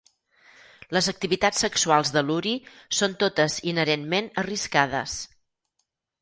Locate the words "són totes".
3.01-3.59